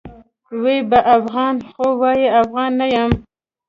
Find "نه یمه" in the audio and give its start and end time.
2.79-3.17